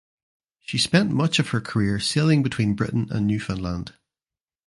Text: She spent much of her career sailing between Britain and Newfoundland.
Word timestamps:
She 0.61 0.79
spent 0.79 1.11
much 1.11 1.37
of 1.37 1.49
her 1.49 1.61
career 1.61 1.99
sailing 1.99 2.41
between 2.41 2.73
Britain 2.73 3.07
and 3.11 3.27
Newfoundland. 3.27 3.93